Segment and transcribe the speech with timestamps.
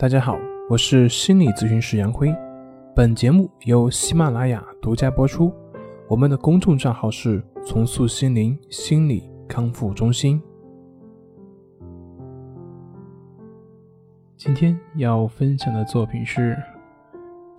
[0.00, 0.38] 大家好，
[0.70, 2.32] 我是心理咨询师杨辉。
[2.94, 5.52] 本节目由喜马拉雅独家播出。
[6.06, 10.40] 我们的公众账号是“重塑心灵心理康复中心”。
[14.38, 16.56] 今天要分享的作品是：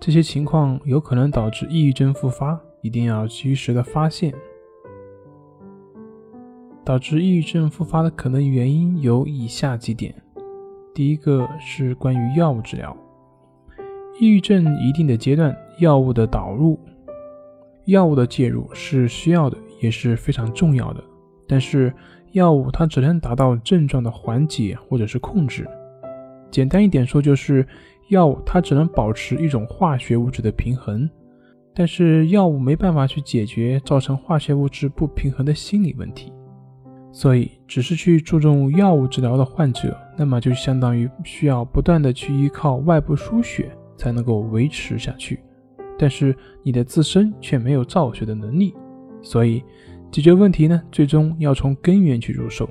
[0.00, 4.32] 这些情况有可能导致抑郁症复发，一定要及时的发现。
[6.82, 10.14] 导致抑郁症复发的可能原因有以下几点。
[10.92, 12.96] 第一个是关于药物治疗，
[14.20, 16.78] 抑郁症一定的阶段，药物的导入、
[17.84, 21.02] 药物的介入是需要的，也是非常重要的。
[21.46, 21.92] 但是
[22.32, 25.66] 药物它只能达到症状的缓解或者是控制。
[26.50, 27.66] 简单一点说，就是
[28.08, 31.08] 药物它只能保持一种化学物质的平衡，
[31.72, 36.32] 但是药物没办法去解决造成化学物质不平衡的心理问题。
[37.12, 45.40] 所以，只是去注重药物治疗的患者，那么就相当于需要不断的去依靠外部输血才能够维持下去。
[45.98, 48.74] 但是你的自身却没有造血的能力，
[49.22, 49.64] 所以
[50.10, 52.68] 解决问题呢，最终要从根源去入手。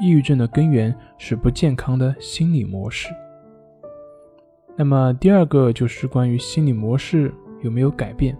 [0.00, 3.10] 抑郁症的根源是不健康的心理模式。
[4.74, 8.34] 那么第二个就是关于心理模式有没有改变。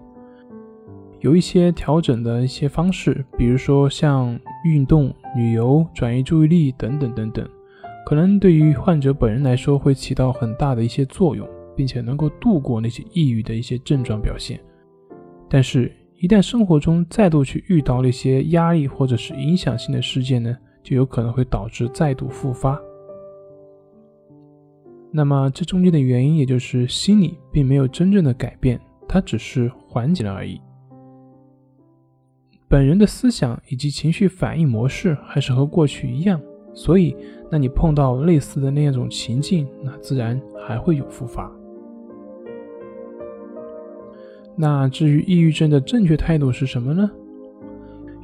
[1.20, 7.46] 有一些调整的一些方式，比如说像运动、旅游、转移注意力等等等等，
[8.06, 14.60] 可能对于患者本人来说会起到很大的一些作用，并且能够度过那些抑郁的一些症状表现。
[15.50, 22.80] 但是，一旦生活中再度去遇到那些压力或者是影响性的事件呢，就有可能会导致再度复发。
[25.10, 30.60] 那么，这中间的原因也就是心理并没有真正的改变，它只是缓解了而已。
[32.68, 36.40] 本人的思想以及情绪反应模式还是和过去一样，
[36.76, 37.16] 所以，
[37.50, 41.50] 那你碰到类似的那样种情境，那自然还会有复发。
[44.54, 47.10] 那至于抑郁症的正确态度是什么呢？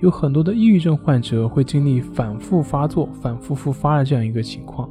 [0.00, 4.88] 有很多的抑郁症患者会经历反复发作、反复复发的这样一个情况，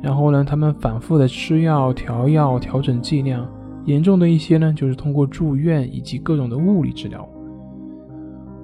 [0.00, 3.48] 然后呢，他们反复的吃药、调药、调整剂量，
[3.84, 7.28] 严重的一些呢，就是通过住院以及各种的物理治疗。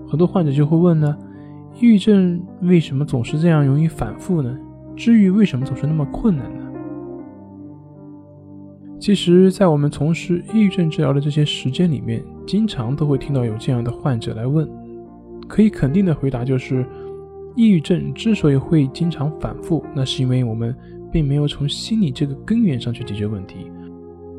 [0.06, 1.16] 很多患者就会问呢，
[1.74, 4.58] 抑郁症为什么总是这样容易反复呢？
[4.96, 6.64] 治愈为什么总是那么困难呢？
[8.98, 14.68] 其实，在我们从事抑郁症治疗的这些时间里面，经常都会听到有这样的患者来问。
[15.46, 16.84] 可以肯定的回答就是，
[17.54, 20.74] 抑郁症之所以会经常反复，那是因为我们
[21.12, 23.70] 并没有从心理这个根源上去解决问题，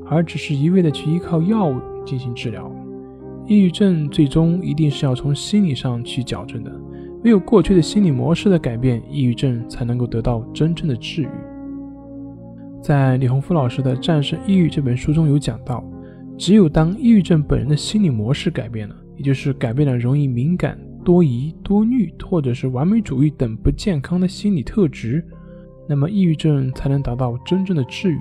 [0.05, 2.69] 而只是一味的去依靠药物进行治疗。
[3.47, 6.71] 抑郁症最终一定是要从心理上去矫正的，
[7.23, 11.29] 唯有过去的心理模式的改变，抑郁症才能够得到真正的治愈。
[12.81, 15.83] 在李洪福老师的《战胜抑郁》这本书中有讲到，
[16.37, 25.25] 只有当抑郁症本人的心理模式改变了，也就是改变了容易敏感、多疑、多虑，或者是完美主义等不健康的心理特质，
[25.87, 28.19] 那么抑郁症才能达到真正的治愈。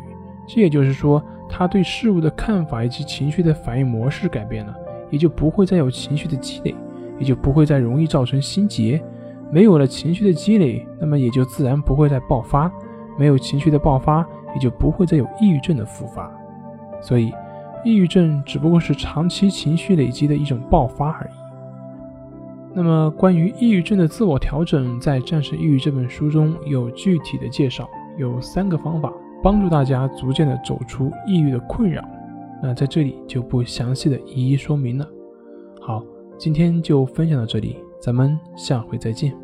[0.48, 4.74] 这也就是说，他对事物的看法以及情绪的反应模式改变了。
[5.10, 6.74] 也就不会再有情绪的积累，
[7.18, 9.02] 也就不会再容易造成心结。
[9.50, 12.70] 没有了情绪的积累，那么也就自然不会再爆发。
[13.18, 16.30] 没有情绪的爆发，也就不会再有抑郁症的复发。
[17.00, 17.32] 所以，
[17.84, 21.34] 抑郁症只不过是长期情绪累积的一种爆发而已。
[22.74, 29.12] 那么，关于抑郁症的自我调整，在《战胜抑郁》这本书中有具体的介绍，有三个方法
[29.42, 32.04] 帮助大家逐渐的走出抑郁的困扰。
[32.62, 35.08] 那在这里就不详细的一一说明了。
[35.80, 36.04] 好，
[36.38, 39.34] 今天就分享到这里，咱们下回再见。